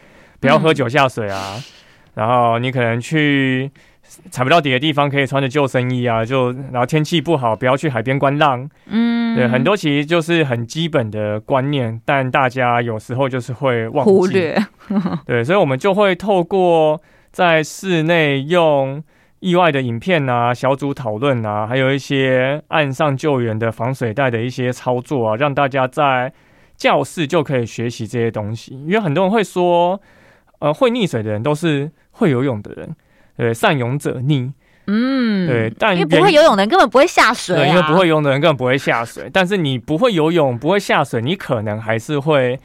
[0.43, 1.63] 不要喝酒下水啊，嗯、
[2.17, 3.71] 然后你可能去
[4.31, 14.59] 踩不到底的地方可以穿着救生衣啊，就然后天气不好不要去海边观浪，嗯，对，很多其实就是很基本的观念，但大家有时候就是会忘记，忽略，
[15.25, 17.01] 对，所以我们就会透过。
[17.33, 19.03] 在室内用
[19.41, 26.31] 意外的影片啊、小组讨论啊，还有一些岸上救援的防水袋的一些操作啊，让大家在
[26.77, 28.75] 教室就可以学习这些东西。
[28.85, 29.99] 因为很多人会说，
[30.63, 32.95] 呃，会溺水的人都是会游泳的人，
[33.37, 34.53] 对，善泳者溺，
[34.87, 39.29] 嗯，对，但因为不会游泳的人根本不会下水啊，对，因为不会游泳的人根本不会下水。
[39.33, 42.59] 但是你不会游泳、不会下水，你可能还是会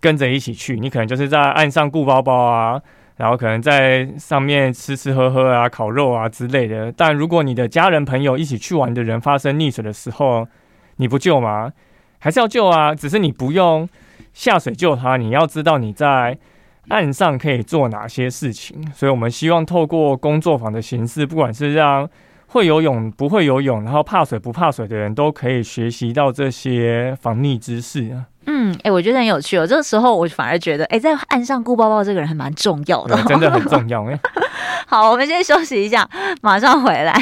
[0.00, 2.80] 跟着一起去，你可能就是在岸上顾包包啊。
[3.16, 6.90] 然后可能在上面吃吃喝喝啊，烤肉啊之类的。
[6.90, 10.48] 但如果你的家人朋友一起去玩的人发生溺水的时候，
[10.96, 11.70] 你不救吗？
[12.18, 13.86] 还是要救啊，只是你不用
[14.32, 15.18] 下水救他。
[15.18, 16.38] 你要知道你在
[16.90, 18.80] 岸上可以做哪些事情。
[18.94, 22.08] 所以我们希望透过工作坊的形式，不管是让
[22.48, 28.26] 会游泳、不会游泳，然后怕水不怕水的人都可以学习到这些防溺知识啊。
[28.46, 29.66] 嗯，哎、欸，我觉得很有趣哦。
[29.66, 34.04] 这个时候，我反而觉得，哎、欸，在岸上顾包包这个人还蛮重要的，真的很重要。
[34.10, 34.18] 哎，
[34.88, 36.08] 好，我们先休息一下，
[36.42, 37.14] 马上回来。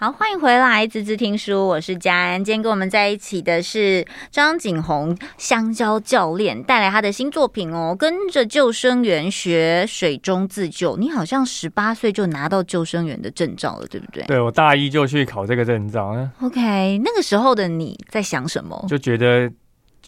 [0.00, 2.44] 好，欢迎回来，滋滋听书，我是佳安。
[2.44, 10.96] 今天跟我们在一起的是张景宏香蕉教练，带来他的新作品哦，跟着救生员学水中自救。
[10.98, 14.22] 你好像十八岁就拿到救生员的证照了，对不对？
[14.26, 16.14] 对，我大一就去考这个证照。
[16.42, 18.86] OK，那个时候的你在想什么？
[18.88, 19.50] 就觉得。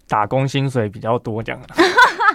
[0.07, 1.62] 打工薪水比较多，这样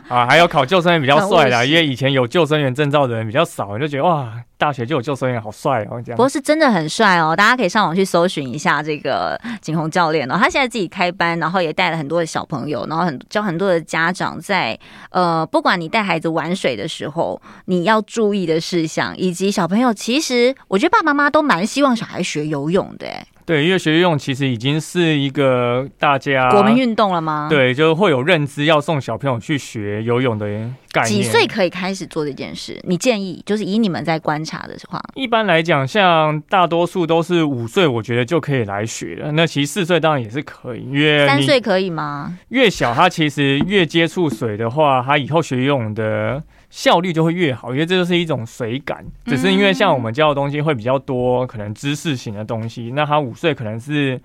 [0.10, 6.16] 啊，还有考救生员比较帅啦，因为以前有救生员证照的人比较少，就觉得哇，大学就有救生员，好帅哦，这样。
[6.16, 14.78] 不过是真的很帅哦，大家可以上网去搜寻一下这个景宏教练哦，他现在自己开班，然后也带了很多的小朋友，然后很教很多的家长在
[15.10, 23.08] 呃，不管你带孩子玩水的时候，你要注意的事项，以及小朋友，其实我觉得爸爸妈妈都蛮希望小孩学游泳的，
[23.46, 27.48] 对，因为学游泳其实已经是一个大家国民运动了吗？
[27.50, 30.48] 对，就会有认知要送小朋友去学游泳的
[30.92, 31.06] 概念。
[31.06, 32.80] 几岁可以开始做这件事？
[32.84, 39.32] 你建议就是以你们在观察的话，一般来讲，像大多数都是五岁，我觉得就可以来学了。
[39.34, 42.40] 那其实四岁当然也是可以，因为三岁可以吗？
[42.50, 46.42] 越小他其实越接触水的话，他以后学游泳的。
[46.76, 49.02] 效率就会越好，因为这就是一种水感。
[49.24, 52.92] 只是因为像我们教的东西会比较多，可能知识型的东西。
[52.94, 54.22] 那他五岁可能是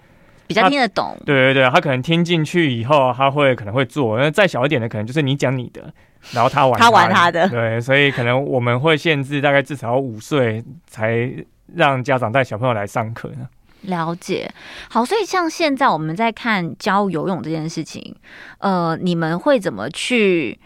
[0.48, 1.16] 比较听得懂。
[1.24, 4.18] 对对对，他可能听进去以后，他会可能会做。
[4.18, 5.94] 那再小一点的，可能就是你讲你的，
[6.32, 7.48] 然后他玩他玩他的。
[7.48, 11.32] 对，所以可能我们会限制大概至少五岁才
[11.76, 13.48] 让家长带小朋友来上课呢。
[13.82, 14.52] 了解。
[14.88, 18.12] 好，所以像现在我们在看教游泳这件事情，
[18.58, 20.58] 呃，你们会怎么去？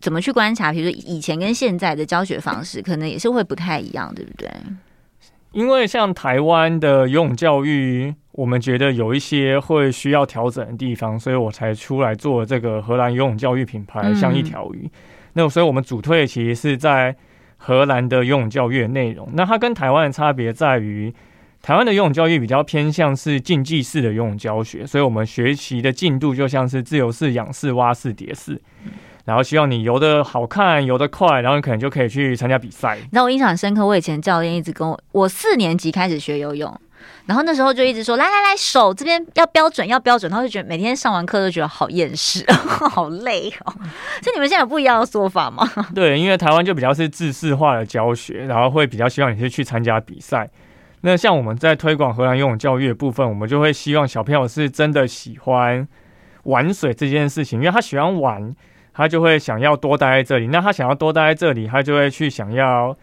[0.00, 0.72] 怎么去观察？
[0.72, 4.50] 比如说以前跟现在的教学方式，可能也是会不太一样，对不对？
[5.52, 14.82] 因为像台湾的游泳教育，我们觉得有一些会需要调整的地方，所以我才出来做这个荷兰游泳教育品牌，像一条鱼。
[14.84, 14.90] 嗯、
[15.32, 17.16] 那所以我们主推的其实是在
[17.56, 19.26] 荷兰的游泳教育的内容。
[19.32, 21.14] 那它跟台湾的差别在于，
[21.62, 28.60] 台湾的游泳教育比较偏向是竞技式的游泳教学，所以我们学习的进度就像是自由式、仰式、蛙式、蝶式。
[29.26, 32.96] 然后希望你游得好看，游得快，然后你可能就可以去参加比赛。
[33.10, 36.80] 那我印象很深刻，我以前教练一直跟我，我四年级开始学游泳，
[37.26, 40.30] 然后那时候就一直说，来来来，手这边要标准，要标准。
[40.30, 43.72] 然后就觉得每天上完课都觉得好厌世， 好累哦。
[44.22, 45.68] 所以你们现在有不一样的说法吗？
[45.92, 50.48] 对，因为台湾就比较是制式化的教学，然后会比较希望你是去参加比赛。
[51.00, 55.88] 那像我们在推广荷兰游泳教育的部分，我们就会希望小朋友是真的喜欢
[56.44, 58.54] 玩水这件事情，因为他喜欢玩。
[58.96, 60.46] 他就会想要多待在这里。
[60.46, 62.96] 那他想要多待在这里，他就会去想要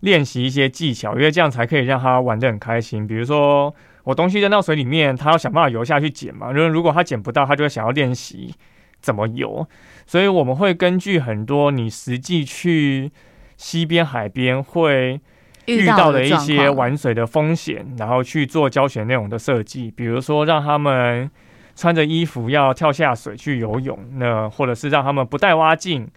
[0.00, 3.06] 练习一些技巧，因为这样才可以让他玩得很开心。
[3.06, 6.48] 比如说，我东西扔到水里面，他要想办法游下去捡嘛。
[6.50, 8.52] 因为如果他捡不到，他就会想要练习
[9.00, 9.64] 怎么游。
[10.04, 13.12] 所以我们会根据很多你实际去
[13.56, 15.20] 西边、海边会
[15.66, 19.92] 遇到的一些玩水的风险，然后去做教学内容的设计。
[19.92, 21.30] 比如说，让他们。
[21.76, 26.08] 穿着衣服要跳下水去游泳，那或者是让他们不带蛙镜，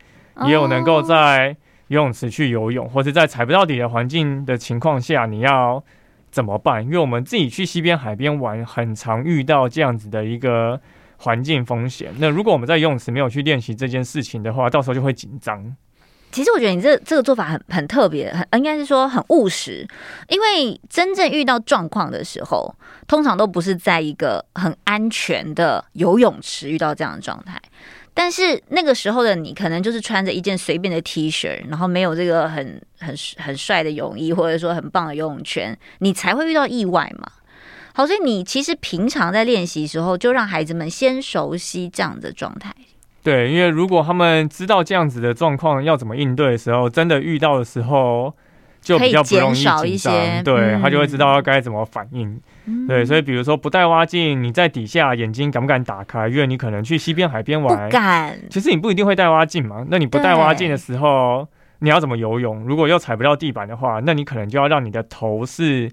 [0.48, 1.56] 也有能够在
[1.90, 5.84] 游泳池去游泳，或者在踩不到底的环境的情况下，你要
[6.32, 6.84] 怎么办？
[6.84, 10.80] 因为我们自己去西边、海边玩，很常遇到这样子的一个
[11.18, 12.14] 环境风险。
[12.20, 15.76] 那如果我们在游泳池没有去练习这件事情的话，到时候就会紧张。
[16.32, 19.88] 其实我觉得你这这个做法很很特别，很应该是说很务实，
[20.28, 22.74] 因为真正遇到状况的时候，
[23.08, 27.60] 通常都不是在一个很安全的游泳池遇到这样的状态。
[28.14, 37.32] 但是那个时候的你，可能就是穿着一件随便的 T 恤，然后没有这个很很很帅的泳衣，或者说很棒的游泳圈，你才会遇到意外嘛。
[37.94, 42.76] 好，所以你其实平常在练习时候，就让孩子们先熟悉这样的状态。
[43.22, 48.34] 对，因为如果他们知道这样子的状况要怎么应对的时候，真的遇到的时候
[48.82, 50.44] 就比较不容易紧张。
[50.44, 52.40] 对、嗯、他就会知道该怎么反应。
[52.66, 56.28] 嗯、对，所以比如说不戴蛙镜，你在底下眼睛敢不敢打开？
[56.30, 58.40] 因为你可能去西边、海边玩，不敢。
[58.50, 59.86] 其实你不一定会戴蛙镜嘛。
[59.90, 61.46] 那你不戴蛙镜的时候，
[61.80, 62.64] 你要怎么游泳？
[62.66, 65.92] 如果又踩不到地板的话，那你可能就要让你的头是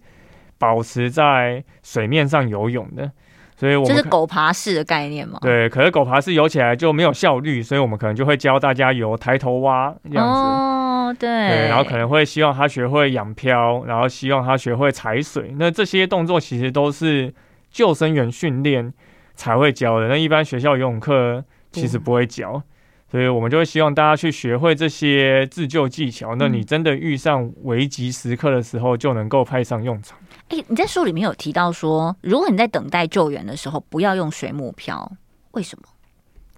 [0.58, 3.10] 保持在水面上游泳的。
[3.56, 5.38] 所以我们就是狗爬式的概念嘛。
[5.40, 10.40] 对，可是狗爬式游起来就没有效率，所以我们可能就会教大家游抬头蛙这样子。
[10.40, 11.28] 哦，对。
[11.28, 15.54] 对，然后可能会希望他学会仰漂，然后希望他学会踩水。
[15.58, 17.32] 那这些动作其实都是
[17.70, 18.92] 救生员训练
[19.34, 20.08] 才会教的。
[20.08, 21.42] 那一般学校游泳课
[21.72, 22.62] 其实不会教，嗯、
[23.10, 26.34] 所以我们就会希望大家去学会这些自救技巧。
[26.36, 30.18] 那你真的遇上危急时刻的时候，就能够派上用场。
[30.48, 35.10] 哎，你在书里面有提到说，如果你在等待救援的时候，不要用水母漂，
[35.52, 35.88] 为什么？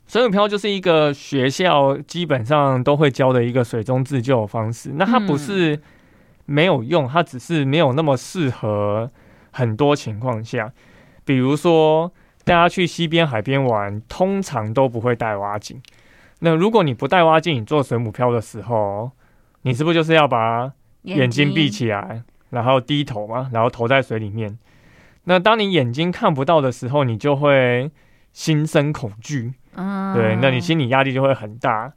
[0.06, 4.92] 水母漂就是一个学校基本上都会教的一个水中自救的方式。
[4.94, 5.80] 那它不是
[6.46, 9.10] 没有用，它只是没有那么适合
[9.50, 10.72] 很多情况下。
[11.24, 12.10] 比如说，
[12.44, 15.80] 大家去西边、海边玩，通常都不会带蛙镜。
[16.40, 19.10] 那如果你不带蛙镜，你做水母漂的时候，
[19.62, 20.72] 你是不是就是要把
[21.02, 22.22] 眼睛闭起来？
[22.50, 24.58] 然后低头嘛，然后投在水里面。
[25.24, 27.90] 那当你眼睛看不到的时候，你就会
[28.32, 29.52] 心生恐惧。
[29.74, 31.92] 嗯，对，那你心理压力就会很大。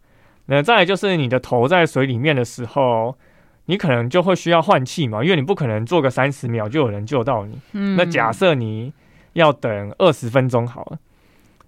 [0.48, 3.18] 那再来就是你的头在水里面的时候，
[3.66, 7.58] 你可能就会需要换气嘛，因为你不可能做个三十秒就有人救到你。
[7.72, 8.92] 嗯，那假设你
[9.34, 11.00] 要等二十分钟好了，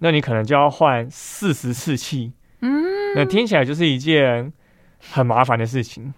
[0.00, 2.32] 那你可能就要换四十次气。
[2.60, 4.52] 嗯，那听起来就是一件
[5.12, 6.12] 很麻烦的事情。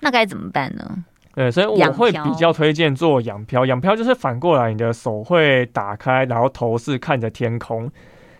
[0.00, 1.04] 那该怎么办呢？
[1.34, 3.64] 对，所以我会比较推荐做仰漂。
[3.64, 7.90] 仰漂就是反过来，你的手会打开，然后头是看着天空。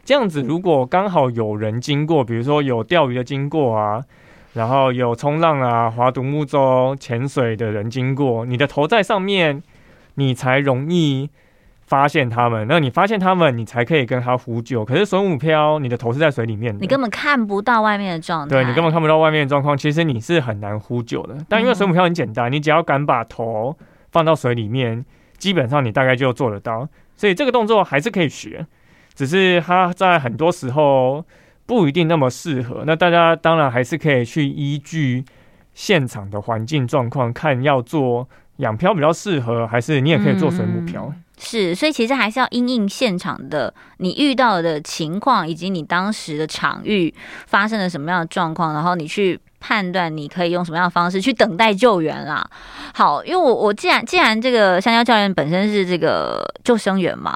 [0.04, 4.02] 这样子，如果刚好有人经过，比如说有钓鱼的经过啊，
[4.52, 9.62] 然后有冲浪啊、划独木舟、潜水的人经过，你的头在上面，
[10.16, 11.30] 你才容易。
[11.92, 14.82] 发现他们，那你发现他们，你才可以跟他呼救。
[14.82, 18.56] 可是水母漂，你的头是在水里面的，你根本看不到外面的状态。
[18.56, 21.36] 对，你根本看不到外面的状况，其实你是很难呼救的。
[21.50, 23.76] 但因为水母漂很简单，你只要敢把头
[24.10, 25.04] 放到水里面，
[25.36, 26.88] 基本上你大概就做得到。
[27.14, 28.66] 所以这个动作还是可以学，
[29.14, 31.22] 只是它在很多时候
[31.66, 32.84] 不一定那么适合。
[32.86, 35.22] 那大家当然还是可以去依据
[35.74, 38.26] 现场的环境状况，看要做
[38.56, 41.04] 仰漂比较适合，还是你也可以做水母漂。
[41.10, 47.12] 嗯是，所以其实还是要因应现场的你遇到的情况，以及你当时的场域
[47.46, 49.40] 发生了什么样的状况，然后你去。
[49.64, 52.44] 判断你可以用什么样的方式去等待救援啦。
[52.94, 57.32] 好，因为我我既然既然这个香蕉教练本身是这个救生员嘛，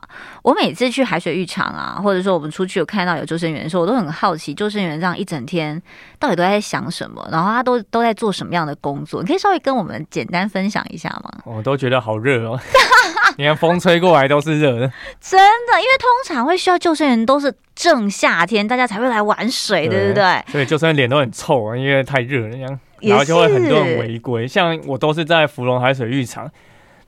[0.47, 5.83] 我每次去海水浴场啊，或者说我们出去有看到有救生员的时候，我都很好奇救生员这样一整天
[6.21, 9.23] 到底都在想什么，然后他都都在做什么样的工作？
[9.23, 11.43] 你可以稍微跟我们简单分享一下吗？
[11.45, 12.57] 我都觉得好热哦，
[13.37, 17.53] 你看风吹过来都是热的，真的，因为通常会需要救生员都是。
[17.77, 20.43] 正夏天，大家才会来玩水，对不对？
[20.51, 24.49] 所以救生员脸都很臭啊，因为太热了，这样，然后就会很多人违规。
[24.49, 26.51] 像我都是在芙蓉海水浴场，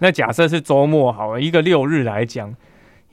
[0.01, 2.55] 那假设是周末好了，一个六日来讲，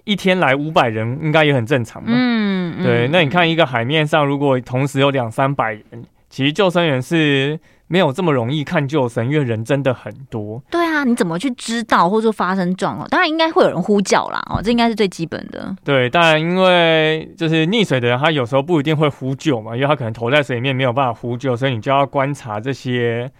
[0.06, 2.10] 一天来五百人，应该也很正常嘛。
[2.12, 3.10] 嗯，对。
[3.12, 10.62] 那你看一个海面上，如果同时有两三百人，其实救生员是没有这么容易看救生，因为人真的很多。
[10.72, 13.08] 对啊，你怎么去知道或者说发生状况？
[13.10, 15.76] 当然应该会有人呼叫啦，哦，这应该是最基本的。
[15.84, 23.32] 对，当然因为就是溺水的人，他有时候不一定会呼救嘛，因为他可能投在水里面没有办法呼救，所以你就要观察这些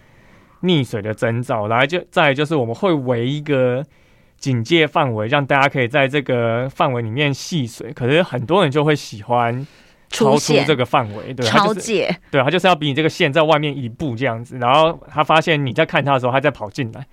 [0.62, 1.66] 溺水的征兆。
[1.68, 3.84] 来就再来就是我们会围一个
[4.46, 7.92] 警戒范围，让大家可以在这个范围里面戏水。
[7.92, 9.66] 可是很多人就会喜欢。
[10.08, 17.04] 超出这个范围，对，超界，对，他就是要比你这个线在外面一步这样子，然后他发现你在看他的时候，他再跑进来，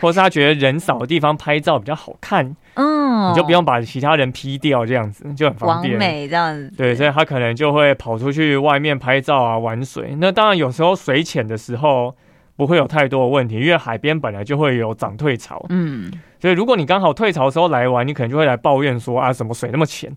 [0.00, 10.16] 或是他觉得人少的地方拍照比较好看，嗯，你就不用把其他人 P 掉，这样子就很方便，完美这样子，对，所以他可能就会跑出去外面拍照啊，玩水。
[10.18, 12.16] 那当然有时候水浅的时候
[12.60, 20.14] 不会有太多的问题，因为海边本来就会有涨退潮，嗯，所以如果你刚好退潮的时候来玩，你可能就会来抱怨说啊，什么水那么浅。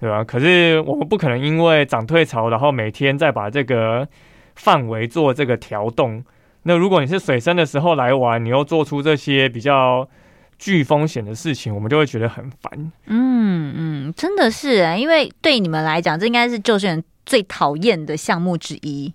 [0.00, 0.22] 对吧？
[0.22, 4.06] 可是我们不可能因为涨退潮，然后每天再把这个
[4.54, 6.24] 范围做这个调动。
[6.62, 10.08] 那如果你是水深的时候来玩，你又做出这些比较
[10.56, 12.92] 巨风险的事情，我们就会觉得很烦。
[13.06, 19.12] 嗯嗯，真的是啊，因为对你们来讲，这应该是救生员最讨厌的项目之一。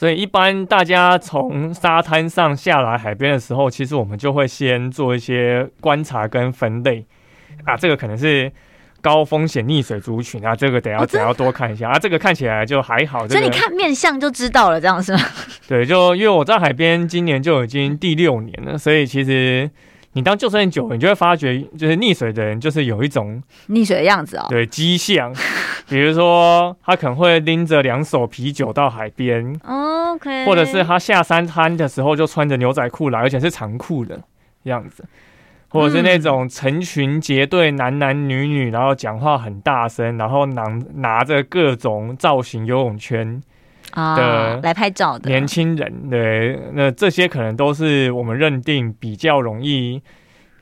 [0.00, 7.04] 所以一般大家从沙滩上下来海边的时候，其实我们就会先做一些观察跟分类
[7.66, 8.50] 啊，这个可能是。
[9.02, 11.98] 高风险溺水族群啊，这个得要得要多看一下啊。
[11.98, 15.20] 这个看起来就还好，所以你看面相就知道了，这样是吗？
[15.66, 19.70] 对，就因为我在海边今年就已经第六年了，所以其实
[20.12, 24.46] 你当救生员久了，你就会发觉，就是溺水的人就是有一种溺水的样子哦。
[24.48, 25.32] 对，迹象，
[25.88, 34.20] 比如说他可能会拎着两手啤酒到海边，OK，或者是他下山滩的时候就穿着牛仔裤来，而且是长裤的
[34.64, 35.04] 样子。
[35.72, 43.40] 或者是那种成群结队，男男女女，然后讲话很大声，然后拿拿着各种造型游泳圈
[43.94, 50.00] 的来拍照的年轻人，对，那这些可能都是我们认定比较容易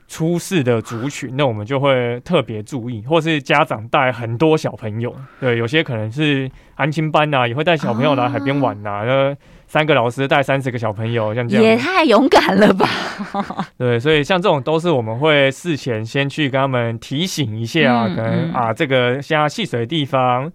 [0.07, 9.37] 出事的族群，那我们就会特别注意，或是家长带很多小朋友，对，有些可能是安亲班呐，也会带小朋友来海边玩呐，那。
[9.71, 12.89] 三个老师带三十个小朋友，像这样也太勇敢了吧？
[13.77, 20.51] 对，所以像这种都是我们会事前先去跟他们提醒一下，嗯、可能啊，这个像戏水的地方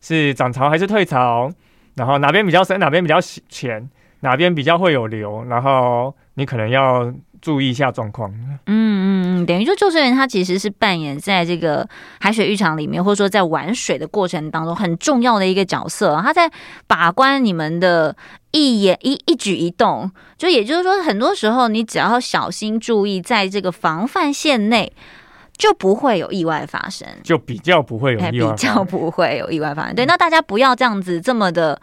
[0.00, 1.50] 是涨潮还是退潮，
[1.94, 3.88] 然后哪边比较深，哪边比较浅，
[4.20, 8.30] 哪边比较会有流，然后你可能要注意一下状况。
[8.30, 11.88] 嗯嗯嗯，等于说救生员他其实是扮演在这个
[12.20, 16.50] 海水浴场里面，或者说在玩水的过程当中很重要的一个角色，他在
[16.86, 18.16] 把关你们的。
[18.54, 24.92] 一言一一举一动，就也就是说，很多时候你只要小心注意，在这个防范线内，
[25.56, 29.94] 就不会有意外发生，就比较不会有意外，比较不会有意外发生。
[29.94, 31.80] 对，那大家不要这样子这么的。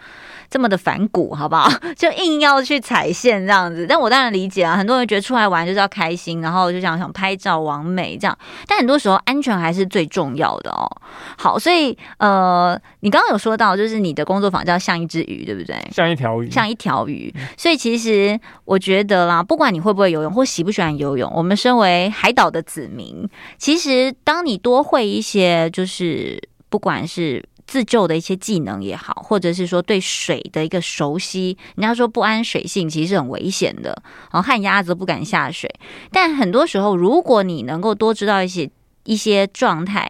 [0.49, 1.69] 这么的反骨，好不好？
[1.95, 4.75] 就硬要去踩线这样子，但我当然理解啊。
[4.75, 8.37] 很多人觉得出来玩就是要开心，然后就想想拍照、完美这样。
[8.67, 10.89] 但很多时候安全还是最重要的哦。
[11.37, 15.75] 好，所以呃，你刚刚有说到，就是你的工作坊叫像一只鱼，对不对？
[15.91, 17.33] 像一条鱼，像一条鱼。
[17.57, 23.27] 所以其实我觉得啦，不管你会不会游泳或喜不喜欢游泳，我们身为海岛的子民，
[23.57, 27.43] 其实当你多会一些，就是不管是。
[27.69, 34.01] 自救的一些技能也好，或者是说对水的一个熟悉，人家说不谙水性其实是很危险的，
[34.31, 35.71] 然后旱鸭子不敢下水。
[36.11, 38.67] 但很多时候，如果你能够多知道一些
[39.03, 40.09] 一些状态，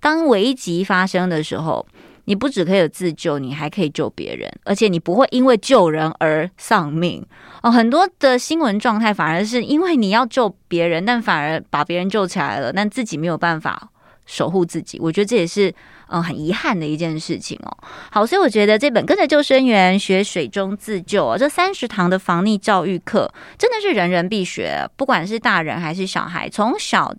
[0.00, 1.86] 当危急发生的时候，
[2.24, 7.24] 你不只可以有自救，你还可以救别人，而且你不会因为救人而丧命
[7.62, 7.70] 哦。
[7.70, 13.90] 很多的新闻状态反而是因为你要救别人，但反而把别人救起来了，但自己没有办法
[14.24, 14.98] 守护自己。
[15.00, 15.72] 我觉得这也是。
[16.08, 17.76] 嗯，很遗憾的一件事情哦。
[18.10, 27.14] 好，所以我觉得这本《跟着救生员学水中自救》哦，这三十堂的防溺教育课真的是人人必学，不管是大人还是小孩，从小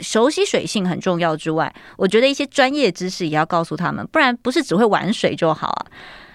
[0.00, 5.86] 熟悉水性很重要之外，我觉得一些专业知识也要告诉他们，不然不是只会玩水就好啊，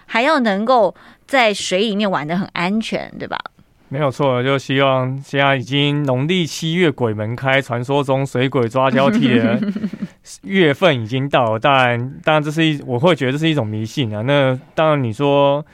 [0.05, 0.93] 还要能够
[1.25, 3.37] 在水里面玩的很安全，对吧？
[3.89, 9.59] 没有错，就希望现在已经农历七月鬼门开，传说中水鬼抓交替的
[10.43, 11.59] 月份已经到了。
[11.59, 14.21] 当然，当然这是一，我会觉得这是一种迷信啊。
[14.23, 15.65] 那当然你说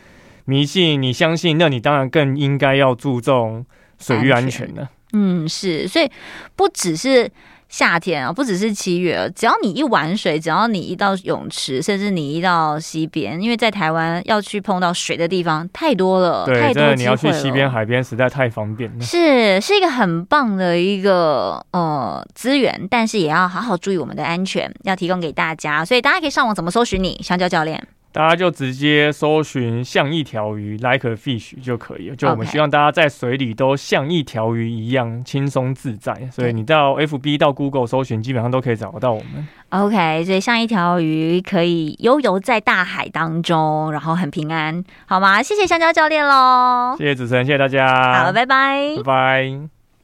[0.46, 3.66] 迷信，你相信，那你当然更应该要注重
[3.98, 4.90] 水域安全了。
[5.14, 6.10] 嗯，是，所以
[6.56, 7.32] 不只是。
[7.72, 16.86] 夏天啊，不只是七月，只要你一玩水，只要你一到泳池，甚至你一到溪边，因为在台湾要去碰到水的地方太多了，对，太多机会了。
[16.86, 19.06] 真的，你要去溪边、海边，实在太方便了。
[19.06, 25.86] 是，是一个很棒的一个呃资源，但是也要好好注意我们的安全，要提供给大家。
[25.86, 27.22] 所以大家可以上网怎么搜寻你？
[27.24, 27.88] 香蕉教练。
[28.12, 32.16] 大家就直接搜寻像一条鱼 like a fish 就可以了。
[32.16, 36.14] 就我们希望大家在水里都像一条鱼一样轻松自在。
[36.32, 39.48] 所以你到 FB 到 Google 搜寻，基本上都可以找得到我们。
[39.70, 45.42] OK，所以像一条鱼可以悠游在大海当中，然后很平安，好吗？
[45.42, 46.96] 谢谢香蕉教练喽。
[46.98, 48.26] 谢谢主持人，谢谢大家。
[48.26, 49.81] 好，拜拜，拜拜。